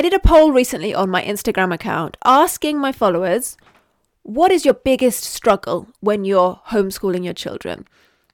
[0.00, 3.58] I did a poll recently on my Instagram account asking my followers,
[4.22, 7.86] what is your biggest struggle when you're homeschooling your children?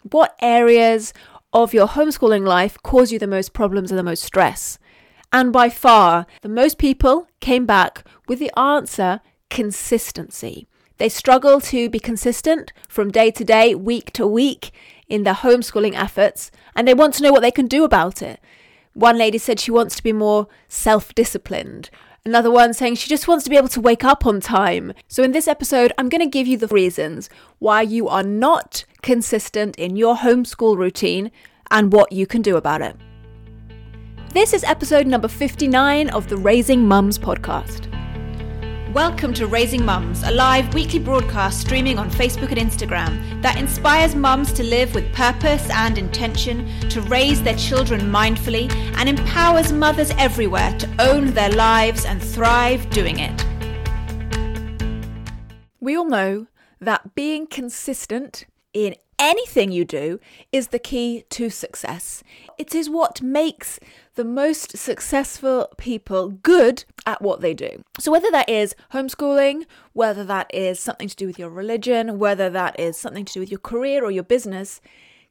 [0.09, 1.13] What areas
[1.53, 4.79] of your homeschooling life cause you the most problems and the most stress?
[5.33, 9.21] And by far, the most people came back with the answer
[9.51, 10.69] consistency.
[10.99, 14.71] They struggle to be consistent from day to day, week to week
[15.09, 18.39] in their homeschooling efforts, and they want to know what they can do about it.
[18.97, 21.91] One lady said she wants to be more self disciplined.
[22.25, 24.95] Another one saying she just wants to be able to wake up on time.
[25.07, 27.29] So, in this episode, I'm going to give you the reasons
[27.59, 31.31] why you are not consistent in your homeschool routine
[31.71, 32.97] and what you can do about it.
[34.33, 37.93] This is episode number 59 of the Raising Mums podcast.
[38.97, 44.15] Welcome to Raising Mums, a live weekly broadcast streaming on Facebook and Instagram that inspires
[44.15, 50.13] mums to live with purpose and intention, to raise their children mindfully, and empowers mothers
[50.13, 53.45] everywhere to own their lives and thrive doing it.
[55.79, 56.47] We all know
[56.81, 60.21] that being consistent in anything you do
[60.53, 62.23] is the key to success.
[62.57, 63.79] It is what makes
[64.17, 67.83] the most successful people good at what they do.
[67.99, 72.51] So, whether that is homeschooling, whether that is something to do with your religion, whether
[72.51, 74.81] that is something to do with your career or your business,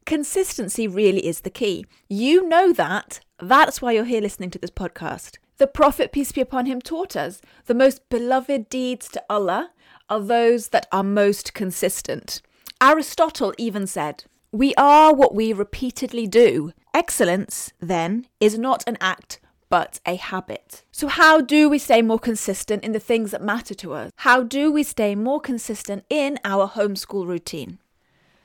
[0.06, 1.84] consistency really is the key.
[2.08, 3.20] You know that.
[3.38, 5.36] That's why you're here listening to this podcast.
[5.58, 9.70] The Prophet, peace be upon him, taught us the most beloved deeds to Allah
[10.08, 12.40] are those that are most consistent.
[12.80, 16.72] Aristotle even said, We are what we repeatedly do.
[16.96, 20.82] Excellence, then, is not an act but a habit.
[20.92, 24.12] So, how do we stay more consistent in the things that matter to us?
[24.16, 27.80] How do we stay more consistent in our homeschool routine?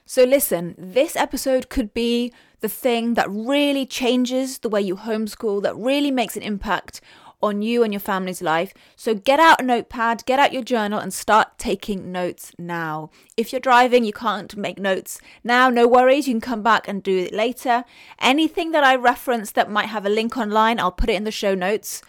[0.06, 5.64] So, listen, this episode could be the thing that really changes the way you homeschool,
[5.64, 7.00] that really makes an impact
[7.42, 8.74] on you and your family's life.
[8.96, 13.10] So get out a notepad, get out your journal, and start taking notes now.
[13.38, 16.28] If you're driving, you can't make notes now, no worries.
[16.28, 17.84] You can come back and do it later.
[18.20, 21.32] Anything that I reference that might have a link online, I'll put it in the
[21.32, 22.02] show notes.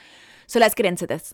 [0.47, 1.33] So let's get into this.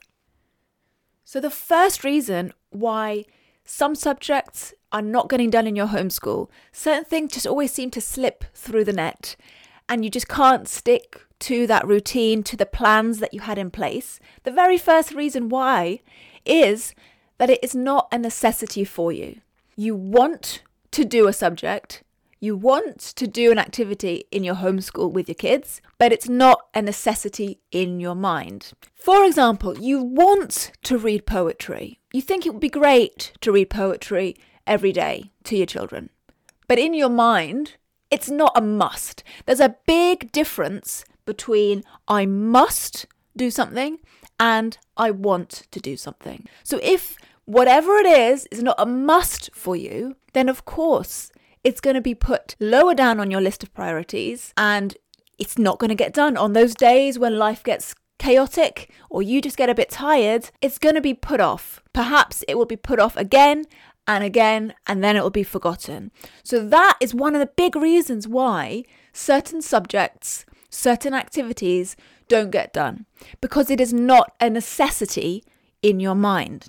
[1.24, 3.26] So, the first reason why
[3.62, 8.00] some subjects are not getting done in your homeschool, certain things just always seem to
[8.00, 9.36] slip through the net,
[9.90, 13.70] and you just can't stick to that routine, to the plans that you had in
[13.70, 16.00] place, the very first reason why
[16.44, 16.94] is
[17.38, 19.40] that it is not a necessity for you.
[19.76, 22.02] You want to do a subject,
[22.40, 26.66] you want to do an activity in your homeschool with your kids, but it's not
[26.72, 28.72] a necessity in your mind.
[28.94, 31.98] For example, you want to read poetry.
[32.12, 36.10] You think it would be great to read poetry every day to your children.
[36.68, 37.76] But in your mind,
[38.10, 39.24] it's not a must.
[39.46, 43.06] There's a big difference between I must
[43.36, 43.98] do something
[44.40, 46.48] and I want to do something.
[46.64, 51.30] So if whatever it is is not a must for you, then of course
[51.62, 54.96] it's going to be put lower down on your list of priorities and
[55.38, 59.42] it's not going to get done on those days when life gets chaotic or you
[59.42, 61.82] just get a bit tired, it's going to be put off.
[61.92, 63.66] Perhaps it will be put off again
[64.08, 66.10] and again, and then it will be forgotten.
[66.42, 71.96] So, that is one of the big reasons why certain subjects certain activities
[72.28, 73.06] don't get done
[73.40, 75.42] because it is not a necessity
[75.82, 76.66] in your mind.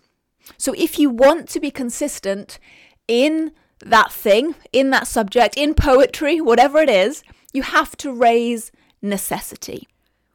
[0.58, 2.60] So if you want to be consistent
[3.08, 3.52] in
[3.86, 7.24] that thing, in that subject, in poetry, whatever it is,
[7.54, 8.72] you have to raise
[9.02, 9.88] necessity.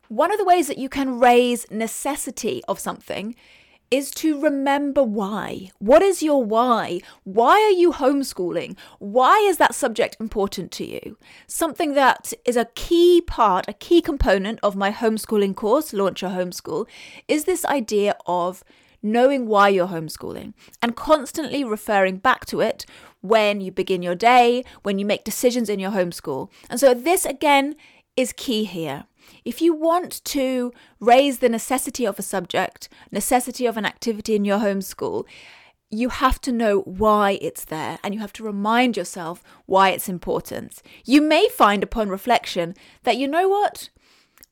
[0.08, 3.34] One of the ways that you can raise necessity of something
[3.94, 5.70] is to remember why.
[5.78, 6.98] What is your why?
[7.22, 8.76] Why are you homeschooling?
[8.98, 11.16] Why is that subject important to you?
[11.46, 16.32] Something that is a key part, a key component of my homeschooling course, Launch Your
[16.32, 16.88] Homeschool,
[17.28, 18.64] is this idea of
[19.00, 22.84] knowing why you're homeschooling and constantly referring back to it
[23.20, 26.50] when you begin your day, when you make decisions in your homeschool.
[26.68, 27.76] And so, this again
[28.16, 29.04] is key here.
[29.44, 34.44] If you want to raise the necessity of a subject, necessity of an activity in
[34.44, 35.24] your homeschool,
[35.90, 40.08] you have to know why it's there and you have to remind yourself why it's
[40.08, 40.82] important.
[41.04, 43.90] You may find upon reflection that you know what?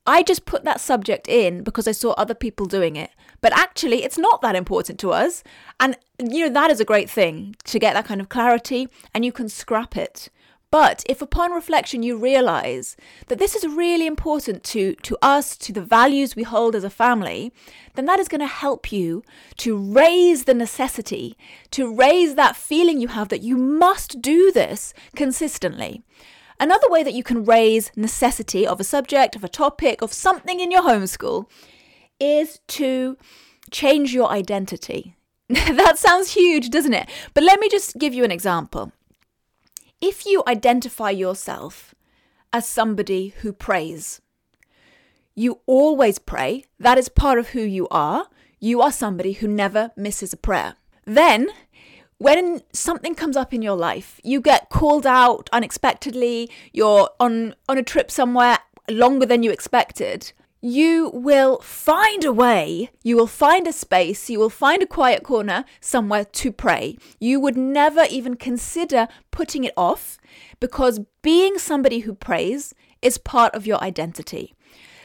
[0.05, 3.11] I just put that subject in because I saw other people doing it.
[3.41, 5.43] But actually, it's not that important to us.
[5.79, 9.23] And, you know, that is a great thing to get that kind of clarity and
[9.23, 10.29] you can scrap it.
[10.73, 12.97] But if upon reflection you realize
[13.27, 16.89] that this is really important to, to us, to the values we hold as a
[16.89, 17.53] family,
[17.93, 19.21] then that is going to help you
[19.57, 21.37] to raise the necessity,
[21.69, 26.01] to raise that feeling you have that you must do this consistently.
[26.59, 30.59] Another way that you can raise necessity of a subject, of a topic, of something
[30.59, 31.45] in your homeschool
[32.19, 33.15] is to
[33.69, 35.17] change your identity.
[35.49, 37.07] that sounds huge, doesn't it?
[37.35, 38.91] But let me just give you an example.
[40.05, 41.95] If you identify yourself
[42.51, 44.19] as somebody who prays,
[45.33, 48.27] you always pray, that is part of who you are.
[48.59, 50.75] You are somebody who never misses a prayer.
[51.05, 51.47] Then,
[52.17, 57.77] when something comes up in your life, you get called out unexpectedly, you're on, on
[57.77, 58.57] a trip somewhere
[58.89, 60.33] longer than you expected,
[60.65, 65.21] you will find a way, you will find a space, you will find a quiet
[65.21, 66.97] corner somewhere to pray.
[67.19, 70.17] You would never even consider putting it off
[70.61, 74.53] because being somebody who prays is part of your identity.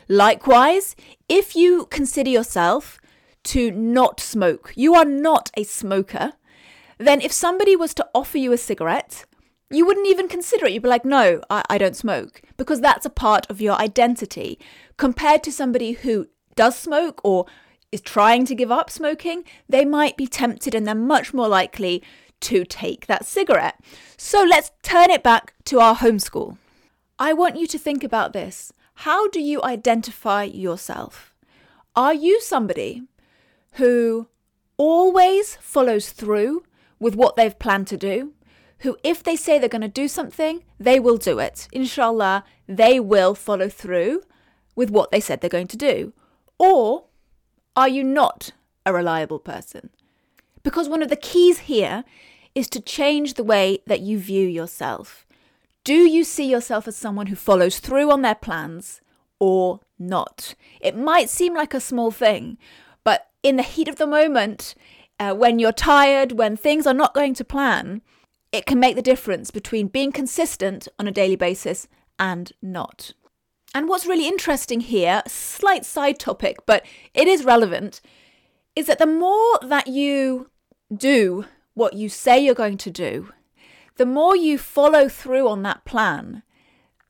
[0.06, 0.94] Likewise,
[1.28, 3.00] if you consider yourself
[3.42, 6.34] to not smoke, you are not a smoker,
[6.98, 9.24] then if somebody was to offer you a cigarette,
[9.70, 10.72] you wouldn't even consider it.
[10.72, 14.58] You'd be like, no, I, I don't smoke, because that's a part of your identity.
[14.96, 17.46] Compared to somebody who does smoke or
[17.92, 22.02] is trying to give up smoking, they might be tempted and they're much more likely
[22.40, 23.80] to take that cigarette.
[24.16, 26.56] So let's turn it back to our homeschool.
[27.18, 28.72] I want you to think about this.
[28.94, 31.34] How do you identify yourself?
[31.96, 33.02] Are you somebody
[33.72, 34.28] who
[34.76, 36.64] always follows through
[37.00, 38.32] with what they've planned to do?
[38.80, 41.68] Who, if they say they're going to do something, they will do it.
[41.72, 44.22] Inshallah, they will follow through
[44.76, 46.12] with what they said they're going to do.
[46.58, 47.04] Or
[47.74, 48.52] are you not
[48.86, 49.90] a reliable person?
[50.62, 52.04] Because one of the keys here
[52.54, 55.26] is to change the way that you view yourself.
[55.84, 59.00] Do you see yourself as someone who follows through on their plans
[59.38, 60.54] or not?
[60.80, 62.58] It might seem like a small thing,
[63.04, 64.74] but in the heat of the moment,
[65.18, 68.02] uh, when you're tired, when things are not going to plan,
[68.52, 73.12] it can make the difference between being consistent on a daily basis and not.
[73.74, 78.00] And what's really interesting here, slight side topic, but it is relevant,
[78.74, 80.50] is that the more that you
[80.94, 83.32] do what you say you're going to do,
[83.96, 86.42] the more you follow through on that plan,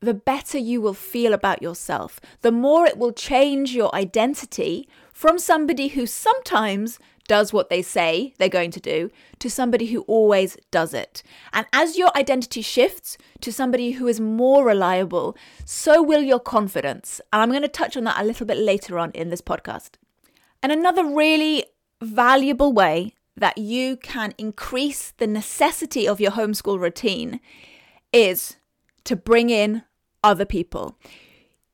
[0.00, 2.20] the better you will feel about yourself.
[2.40, 6.98] The more it will change your identity from somebody who sometimes
[7.28, 11.22] does what they say they're going to do to somebody who always does it.
[11.52, 17.20] And as your identity shifts to somebody who is more reliable, so will your confidence.
[17.32, 19.90] And I'm going to touch on that a little bit later on in this podcast.
[20.62, 21.64] And another really
[22.00, 27.38] valuable way that you can increase the necessity of your homeschool routine
[28.12, 28.56] is
[29.04, 29.82] to bring in
[30.24, 30.98] other people.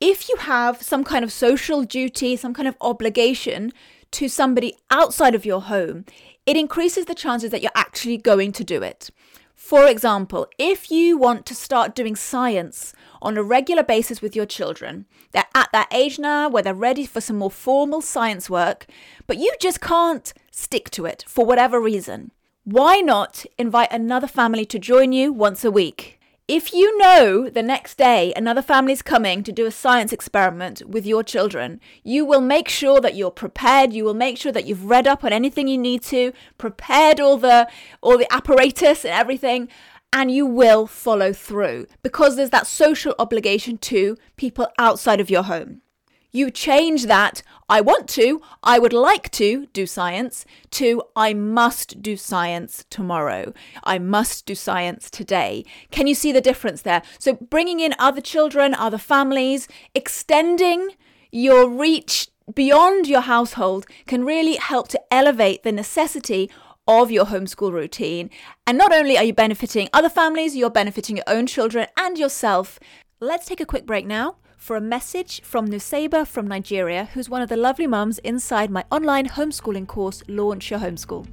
[0.01, 3.73] If you have some kind of social duty, some kind of obligation
[4.15, 6.05] to somebody outside of your home,
[6.47, 9.11] it increases the chances that you're actually going to do it.
[9.55, 14.47] For example, if you want to start doing science on a regular basis with your
[14.47, 18.87] children, they're at that age now where they're ready for some more formal science work,
[19.27, 22.31] but you just can't stick to it for whatever reason.
[22.65, 26.21] Why not invite another family to join you once a week?
[26.47, 31.07] If you know the next day another family's coming to do a science experiment with
[31.07, 33.95] your children, you will make sure that you're prepared.
[33.95, 37.39] You will make sure that you've read up on anything you need to, prepared all
[37.39, 37.67] the
[38.03, 39.69] all the apparatus and everything,
[40.13, 45.45] and you will follow through because there's that social obligation to people outside of your
[45.45, 45.81] home.
[46.35, 52.03] You change that I want to, I would like to do science, to I must
[52.03, 53.53] do science tomorrow.
[53.85, 55.65] I must do science today.
[55.93, 57.03] Can you see the difference there?
[57.21, 60.89] So, bringing in other children, other families, extending
[61.31, 66.51] your reach beyond your household can really help to elevate the necessity
[66.89, 68.29] of your homeschool routine.
[68.67, 72.81] And not only are you benefiting other families, you're benefiting your own children and yourself.
[73.21, 77.43] Let's take a quick break now for a message from Nusaiba from Nigeria, who's one
[77.43, 81.27] of the lovely mums inside my online homeschooling course, Launch Your Homeschool.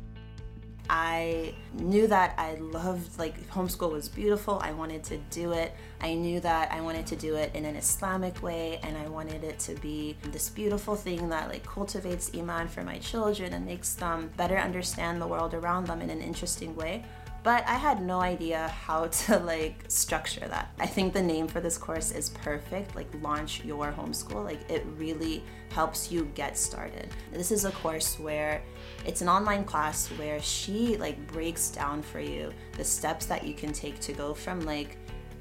[0.89, 4.59] I knew that I loved, like, homeschool was beautiful.
[4.61, 5.73] I wanted to do it.
[6.01, 9.45] I knew that I wanted to do it in an Islamic way, and I wanted
[9.45, 13.93] it to be this beautiful thing that, like, cultivates Iman for my children and makes
[13.93, 17.05] them better understand the world around them in an interesting way
[17.43, 20.73] but I had no idea how to like structure that.
[20.79, 24.43] I think the name for this course is perfect, like launch your homeschool.
[24.43, 27.09] Like it really helps you get started.
[27.31, 28.61] This is a course where
[29.05, 33.53] it's an online class where she like breaks down for you the steps that you
[33.53, 34.97] can take to go from like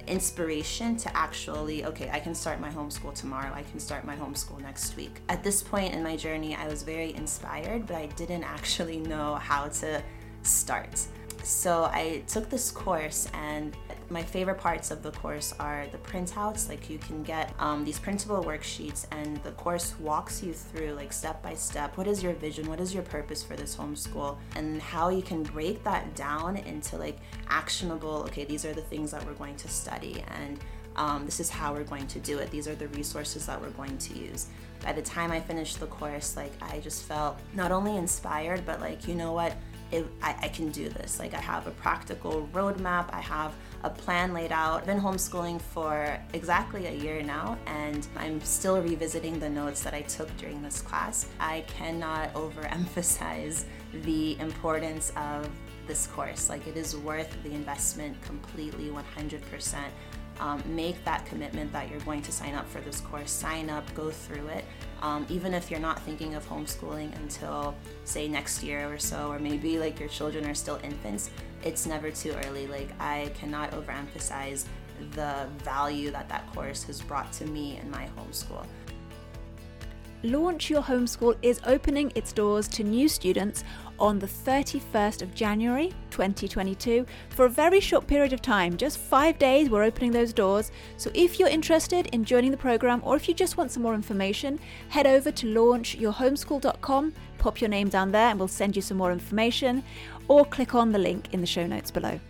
[0.06, 3.52] inspiration to actually, okay, I can start my homeschool tomorrow.
[3.54, 5.20] I can start my homeschool next week.
[5.28, 9.36] At this point in my journey, I was very inspired, but I didn't actually know
[9.36, 10.02] how to
[10.42, 11.06] start.
[11.42, 13.76] So I took this course and
[14.10, 16.68] My favorite parts of the course are the printouts.
[16.68, 21.12] Like you can get um, these printable worksheets, and the course walks you through, like
[21.12, 24.82] step by step, what is your vision, what is your purpose for this homeschool, and
[24.82, 27.18] how you can break that down into like
[27.48, 28.24] actionable.
[28.24, 30.58] Okay, these are the things that we're going to study, and
[30.96, 32.50] um, this is how we're going to do it.
[32.50, 34.48] These are the resources that we're going to use.
[34.82, 38.80] By the time I finished the course, like I just felt not only inspired, but
[38.80, 39.54] like you know what
[39.92, 41.18] it, I, I, can do this.
[41.18, 44.80] Like I have a practical roadmap, I have a plan laid out.
[44.80, 49.94] I've been homeschooling for exactly a year now, and I'm still revisiting the notes that
[49.94, 51.26] I took during this class.
[51.40, 55.48] I cannot overemphasize the importance of
[55.86, 56.48] this course.
[56.48, 59.76] Like it is worth the investment completely 100%.
[60.38, 63.30] Um, make that commitment that you're going to sign up for this course.
[63.30, 64.64] Sign up, go through it.
[65.02, 69.38] Um, even if you're not thinking of homeschooling until, say, next year or so, or
[69.38, 71.30] maybe like your children are still infants,
[71.62, 72.66] it's never too early.
[72.66, 74.66] Like, I cannot overemphasize
[75.12, 78.66] the value that that course has brought to me in my homeschool.
[80.22, 83.64] Launch Your Homeschool is opening its doors to new students
[83.98, 89.38] on the 31st of January 2022 for a very short period of time, just five
[89.38, 89.70] days.
[89.70, 90.72] We're opening those doors.
[90.96, 93.94] So if you're interested in joining the program or if you just want some more
[93.94, 98.96] information, head over to launchyourhomeschool.com, pop your name down there, and we'll send you some
[98.96, 99.82] more information,
[100.28, 102.20] or click on the link in the show notes below.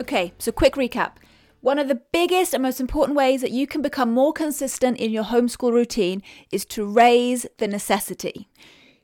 [0.00, 1.12] Okay, so quick recap.
[1.60, 5.10] One of the biggest and most important ways that you can become more consistent in
[5.10, 6.22] your homeschool routine
[6.52, 8.48] is to raise the necessity.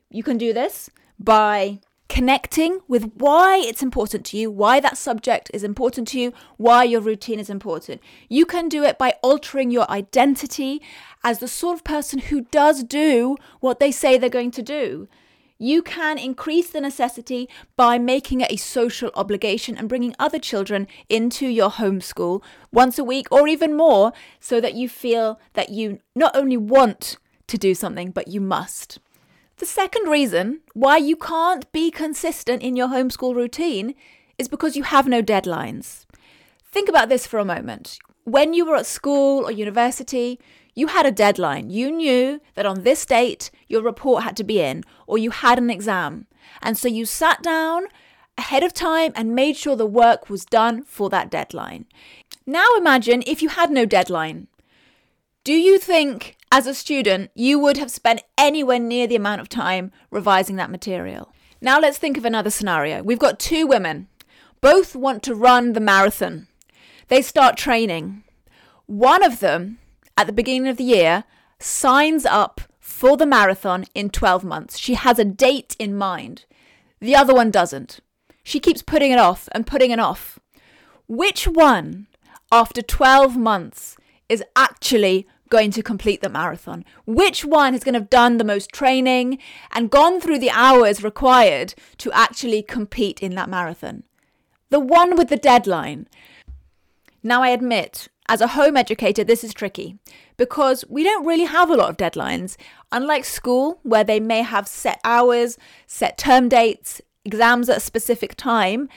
[0.09, 5.49] You can do this by connecting with why it's important to you, why that subject
[5.53, 8.01] is important to you, why your routine is important.
[8.29, 10.81] You can do it by altering your identity
[11.23, 15.07] as the sort of person who does do what they say they're going to do.
[15.57, 17.47] You can increase the necessity
[17.77, 22.43] by making it a social obligation and bringing other children into your homeschool
[22.73, 27.17] once a week or even more so that you feel that you not only want
[27.47, 28.99] to do something, but you must.
[29.57, 33.95] The second reason why you can't be consistent in your homeschool routine
[34.37, 36.05] is because you have no deadlines.
[36.65, 37.97] Think about this for a moment.
[38.25, 40.39] When you were at school or university,
[40.73, 41.69] you had a deadline.
[41.69, 45.57] You knew that on this date your report had to be in, or you had
[45.57, 46.27] an exam.
[46.61, 47.85] And so you sat down
[48.37, 51.85] ahead of time and made sure the work was done for that deadline.
[52.45, 54.47] Now imagine if you had no deadline.
[55.45, 59.47] Do you think, as a student, you would have spent anywhere near the amount of
[59.47, 61.31] time revising that material?
[61.61, 63.03] Now let's think of another scenario.
[63.03, 64.07] We've got two women.
[64.59, 66.47] Both want to run the marathon.
[67.09, 68.23] They start training.
[68.87, 69.77] One of them
[70.17, 71.25] at the beginning of the year,
[71.59, 74.77] signs up for the marathon in 12 months.
[74.77, 76.45] She has a date in mind.
[76.99, 77.99] The other one doesn't.
[78.43, 80.39] She keeps putting it off and putting it off.
[81.07, 82.07] Which one,
[82.51, 83.97] after 12 months,
[84.29, 86.85] is actually going to complete the marathon?
[87.05, 89.37] Which one is going to have done the most training
[89.71, 94.03] and gone through the hours required to actually compete in that marathon?
[94.69, 96.07] The one with the deadline.
[97.23, 99.97] Now, I admit as a home educator, this is tricky
[100.37, 102.57] because we don't really have a lot of deadlines.
[102.91, 108.35] Unlike school, where they may have set hours, set term dates, exams at a specific
[108.35, 108.89] time,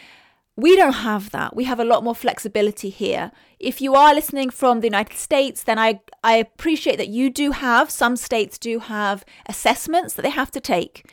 [0.58, 1.54] we don't have that.
[1.54, 3.30] We have a lot more flexibility here.
[3.60, 7.52] If you are listening from the United States, then I, I appreciate that you do
[7.52, 11.08] have, some states do have assessments that they have to take.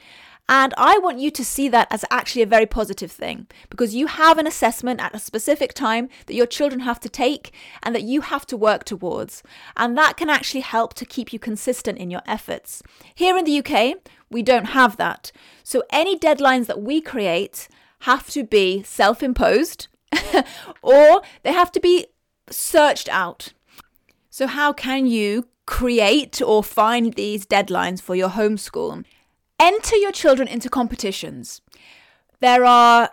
[0.49, 4.07] And I want you to see that as actually a very positive thing because you
[4.07, 8.03] have an assessment at a specific time that your children have to take and that
[8.03, 9.43] you have to work towards.
[9.77, 12.81] And that can actually help to keep you consistent in your efforts.
[13.13, 13.97] Here in the UK,
[14.31, 15.31] we don't have that.
[15.63, 17.67] So any deadlines that we create
[17.99, 19.87] have to be self imposed
[20.81, 22.07] or they have to be
[22.49, 23.53] searched out.
[24.29, 29.03] So, how can you create or find these deadlines for your homeschool?
[29.59, 31.61] Enter your children into competitions.
[32.39, 33.09] There are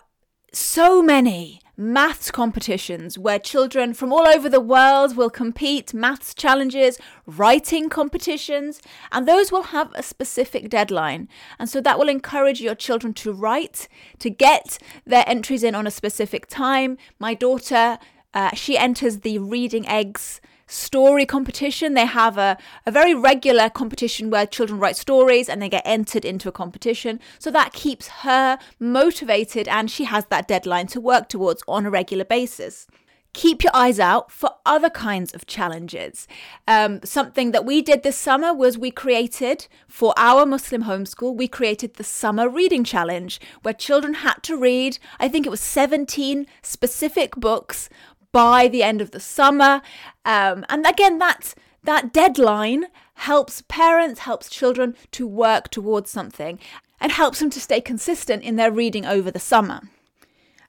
[0.53, 6.99] so many maths competitions where children from all over the world will compete, maths challenges,
[7.27, 11.29] writing competitions, and those will have a specific deadline.
[11.59, 13.89] And so that will encourage your children to write,
[14.19, 16.99] to get their entries in on a specific time.
[17.19, 17.99] My daughter,
[18.35, 21.95] uh, she enters the Reading Eggs story competition.
[21.95, 26.25] They have a, a very regular competition where children write stories and they get entered
[26.25, 27.21] into a competition.
[27.39, 31.91] So that keeps her motivated and she has that deadline to work towards on a
[31.91, 32.87] regular basis.
[33.33, 36.29] keep your eyes out for other kinds of challenges.
[36.69, 41.49] Um, something that we did this summer was we created for our Muslim homeschool, we
[41.49, 46.47] created the Summer Reading Challenge, where children had to read, I think it was 17
[46.63, 47.89] specific books
[48.33, 49.83] by the end of the summer.
[50.25, 56.59] Um, and again, that's that deadline helps parents, helps children to work towards something
[57.01, 59.81] and helps them to stay consistent in their reading over the summer.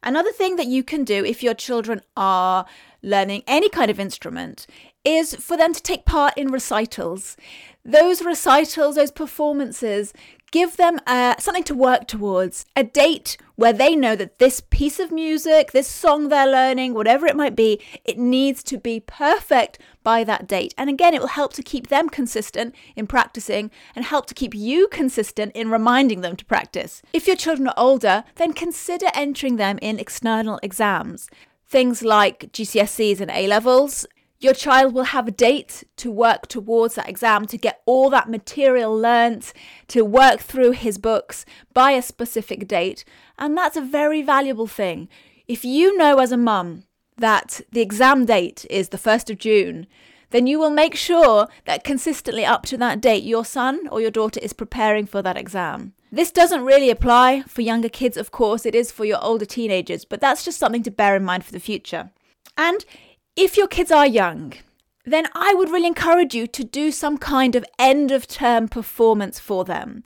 [0.01, 2.65] Another thing that you can do if your children are
[3.01, 4.67] learning any kind of instrument
[5.05, 7.37] is for them to take part in recitals.
[7.85, 10.13] Those recitals, those performances
[10.53, 14.99] give them uh, something to work towards, a date where they know that this piece
[14.99, 19.79] of music, this song they're learning, whatever it might be, it needs to be perfect
[20.03, 20.71] by that date.
[20.77, 24.53] And again, it will help to keep them consistent in practicing and help to keep
[24.53, 27.01] you consistent in reminding them to practice.
[27.13, 31.29] If your children are older, then consider entering them in external exams.
[31.65, 34.05] Things like GCSEs and A levels,
[34.43, 38.29] your child will have a date to work towards that exam, to get all that
[38.29, 39.53] material learnt,
[39.87, 43.05] to work through his books by a specific date.
[43.37, 45.09] And that's a very valuable thing.
[45.47, 46.83] If you know as a mum
[47.17, 49.87] that the exam date is the 1st of June,
[50.31, 54.09] then you will make sure that consistently up to that date, your son or your
[54.09, 55.93] daughter is preparing for that exam.
[56.11, 60.05] This doesn't really apply for younger kids, of course, it is for your older teenagers,
[60.05, 62.11] but that's just something to bear in mind for the future.
[62.57, 62.83] And
[63.35, 64.53] if your kids are young,
[65.05, 69.39] then I would really encourage you to do some kind of end of term performance
[69.39, 70.03] for them.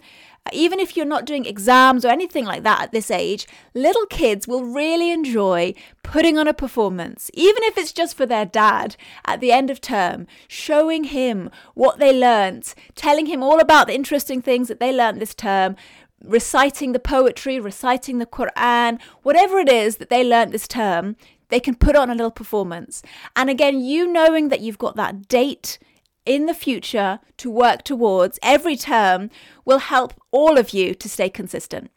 [0.54, 4.48] Even if you're not doing exams or anything like that at this age, little kids
[4.48, 9.42] will really enjoy putting on a performance, even if it's just for their dad at
[9.42, 14.42] the end of term, showing him what they learnt, telling him all about the interesting
[14.42, 15.76] things that they learnt this term,
[16.24, 21.18] reciting the poetry, reciting the Quran, whatever it is that they learnt this term,
[21.50, 23.01] they can put on a little performance.
[23.36, 25.80] And again, you knowing that you've got that date
[26.25, 29.30] in the future to work towards every term
[29.66, 31.89] will help all of you to stay consistent.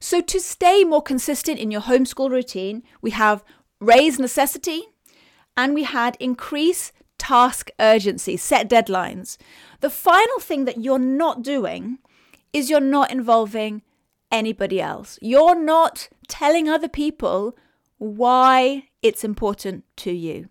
[0.00, 3.44] So, to stay more consistent in your homeschool routine, we have
[3.80, 4.82] raise necessity
[5.56, 9.36] and we had increase task urgency, set deadlines.
[9.80, 11.98] The final thing that you're not doing
[12.52, 13.82] is you're not involving
[14.30, 15.18] anybody else.
[15.22, 17.56] You're not telling other people
[17.98, 20.48] why it's important to you.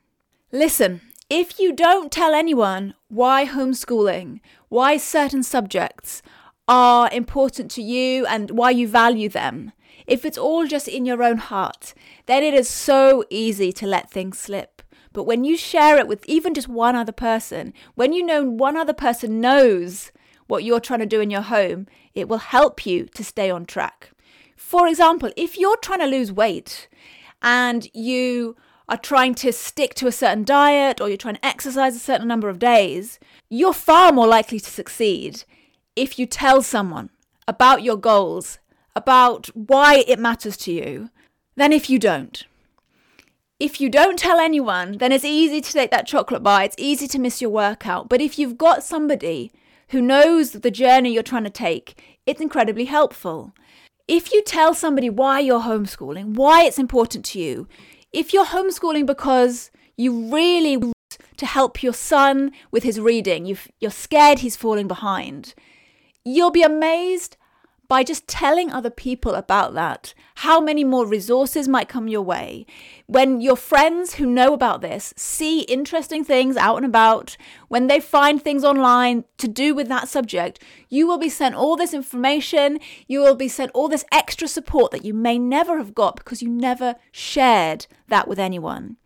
[0.51, 6.21] Listen, if you don't tell anyone why homeschooling, why certain subjects
[6.67, 9.71] are important to you and why you value them,
[10.07, 11.93] if it's all just in your own heart,
[12.25, 14.81] then it is so easy to let things slip.
[15.13, 18.77] But when you share it with even just one other person, when you know one
[18.77, 20.11] other person knows
[20.47, 23.65] what you're trying to do in your home, it will help you to stay on
[23.65, 24.11] track.
[24.55, 26.87] For example, if you're trying to lose weight
[27.45, 28.57] and you
[28.89, 32.27] are trying to stick to a certain diet or you're trying to exercise a certain
[32.27, 35.43] number of days, you're far more likely to succeed
[35.95, 37.09] if you tell someone
[37.47, 38.57] about your goals,
[38.95, 41.09] about why it matters to you,
[41.55, 42.45] than if you don't.
[43.59, 47.07] If you don't tell anyone, then it's easy to take that chocolate bar, it's easy
[47.07, 48.09] to miss your workout.
[48.09, 49.51] But if you've got somebody
[49.89, 53.53] who knows the journey you're trying to take, it's incredibly helpful.
[54.07, 57.67] If you tell somebody why you're homeschooling, why it's important to you,
[58.13, 60.93] if you're homeschooling because you really want
[61.37, 65.55] to help your son with his reading, you you're scared he's falling behind,
[66.23, 67.35] you'll be amazed
[67.87, 72.65] by just telling other people about that, how many more resources might come your way.
[73.05, 77.99] When your friends who know about this see interesting things out and about, when they
[77.99, 82.79] find things online to do with that subject, you will be sent all this information,
[83.07, 86.41] you will be sent all this extra support that you may never have got because
[86.41, 88.97] you never shared that with anyone.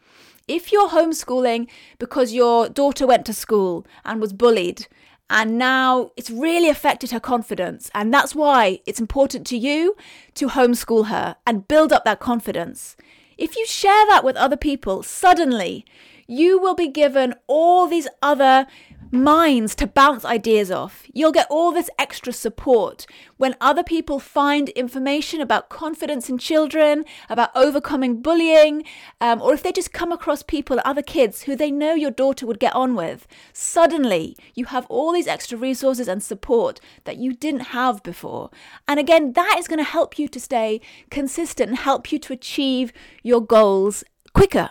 [0.47, 1.67] If you're homeschooling
[1.99, 4.87] because your daughter went to school and was bullied,
[5.29, 7.91] and now it's really affected her confidence.
[7.93, 9.95] And that's why it's important to you
[10.35, 12.95] to homeschool her and build up that confidence.
[13.37, 15.85] If you share that with other people, suddenly
[16.27, 18.67] you will be given all these other
[19.11, 21.03] minds to bounce ideas off.
[21.13, 23.05] You'll get all this extra support
[23.37, 28.83] when other people find information about confidence in children, about overcoming bullying,
[29.19, 32.45] um, or if they just come across people, other kids who they know your daughter
[32.45, 33.27] would get on with.
[33.53, 38.49] Suddenly, you have all these extra resources and support that you didn't have before.
[38.87, 42.33] And again, that is going to help you to stay consistent and help you to
[42.33, 42.93] achieve
[43.23, 44.69] your goals quicker.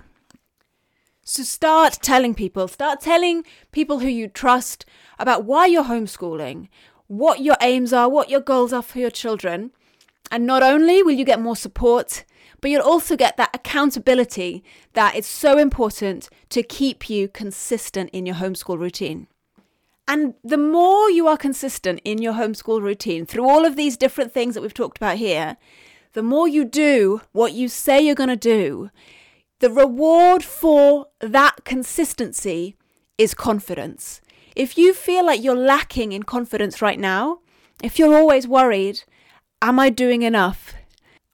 [1.31, 4.87] So start telling people, start telling people who you trust
[5.19, 6.69] about why you're homeschooling,
[7.07, 9.71] what your aims are, what your goals are for your children.
[10.33, 12.25] And not only will you get more support,
[12.63, 14.65] but you'll also get that accountability
[14.95, 19.27] that is so important to keep you consistent in your homeschool routine.
[20.09, 24.33] And the more you are consistent in your homeschool routine through all of these different
[24.33, 25.59] things that we've talked about here,
[26.15, 28.89] the more you do what you say you're going to do,
[29.61, 32.77] the reward for that consistency
[33.17, 34.21] is confidence.
[34.55, 37.41] If you feel like you're lacking in confidence right now,
[37.83, 39.05] if you're always worried,
[39.63, 40.75] am I doing enough?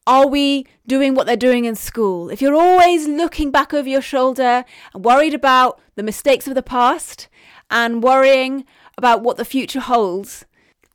[0.07, 2.29] Are we doing what they're doing in school?
[2.29, 6.63] If you're always looking back over your shoulder and worried about the mistakes of the
[6.63, 7.29] past,
[7.71, 8.65] and worrying
[8.97, 10.45] about what the future holds.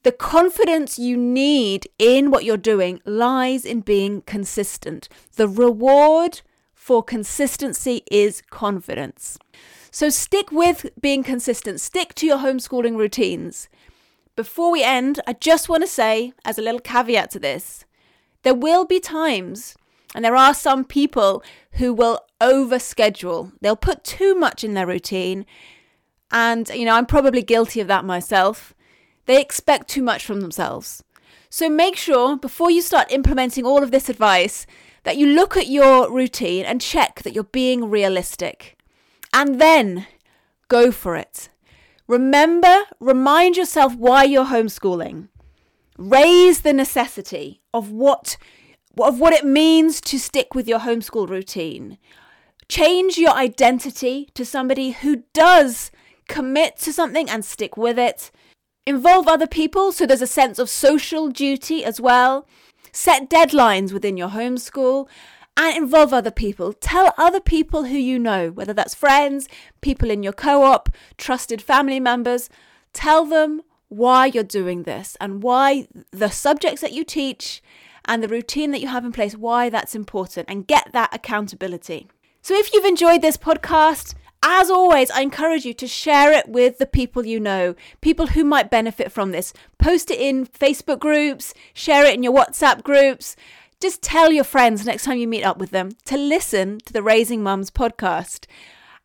[0.03, 5.09] The confidence you need in what you're doing lies in being consistent.
[5.35, 6.41] The reward
[6.89, 9.38] for consistency is confidence.
[9.91, 13.69] So stick with being consistent, stick to your homeschooling routines.
[14.36, 17.86] Before we end, I just want to say, as a little caveat to this,
[18.41, 19.75] there will be times,
[20.15, 23.52] and there are some people who will overschedule.
[23.62, 25.45] They'll put too much in their routine
[26.32, 28.73] and, you know, I'm probably guilty of that myself.
[29.28, 31.04] They expect too much from themselves.
[31.52, 34.65] So make sure before you start implementing all of this advice
[35.03, 38.77] that you look at your routine and check that you're being realistic.
[39.33, 40.07] And then
[40.67, 41.49] go for it.
[42.07, 45.27] Remember, remind yourself why you're homeschooling.
[45.97, 48.38] Raise the necessity of what
[48.97, 51.97] of what it means to stick with your homeschool routine.
[52.67, 55.91] Change your identity to somebody who does
[56.27, 58.31] commit to something and stick with it.
[58.85, 62.47] Involve other people so there's a sense of social duty as well.
[62.91, 65.08] Set deadlines within your homeschool
[65.58, 66.73] and involve other people.
[66.73, 69.47] Tell other people who you know, whether that's friends,
[69.82, 72.49] people in your co op, trusted family members.
[72.93, 77.62] Tell them why you're doing this and why the subjects that you teach
[78.06, 82.08] and the routine that you have in place, why that's important, and get that accountability.
[82.41, 86.78] So, if you've enjoyed this podcast, as always, I encourage you to share it with
[86.78, 89.54] the people you know, people who might benefit from this.
[89.78, 93.36] Post it in Facebook groups, share it in your WhatsApp groups.
[93.82, 97.04] Just tell your friends next time you meet up with them to listen to the
[97.04, 98.45] Raising Mums podcast.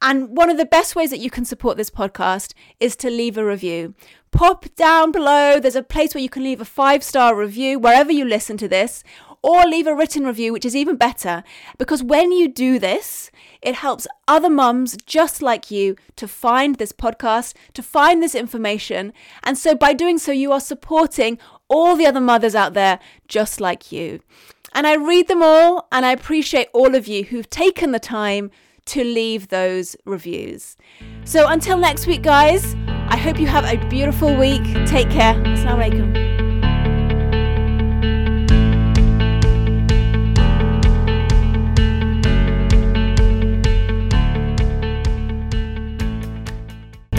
[0.02, 3.38] And one of the best ways that you can support this podcast is to leave
[3.38, 3.94] a review.
[4.32, 8.12] Pop down below, there's a place where you can leave a five star review wherever
[8.12, 9.04] you listen to this,
[9.44, 11.44] or leave a written review, which is even better.
[11.76, 13.30] Because when you do this,
[13.60, 19.12] it helps other mums just like you to find this podcast, to find this information.
[19.42, 23.60] And so by doing so, you are supporting all the other mothers out there just
[23.60, 24.20] like you.
[24.72, 28.50] And I read them all, and I appreciate all of you who've taken the time
[28.86, 30.78] to leave those reviews.
[31.24, 32.74] So until next week, guys,
[33.08, 34.64] I hope you have a beautiful week.
[34.86, 35.34] Take care.
[35.34, 36.33] Assalamu alaikum.